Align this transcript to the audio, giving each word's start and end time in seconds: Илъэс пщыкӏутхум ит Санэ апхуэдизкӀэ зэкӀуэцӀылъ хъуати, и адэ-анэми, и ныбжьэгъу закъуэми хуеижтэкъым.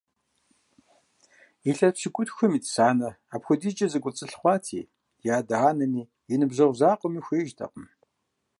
Илъэс 1.69 1.91
пщыкӏутхум 1.95 2.51
ит 2.57 2.65
Санэ 2.73 3.09
апхуэдизкӀэ 3.33 3.87
зэкӀуэцӀылъ 3.91 4.35
хъуати, 4.39 4.81
и 5.27 5.27
адэ-анэми, 5.37 6.03
и 6.33 6.35
ныбжьэгъу 6.39 6.77
закъуэми 6.79 7.25
хуеижтэкъым. 7.25 7.85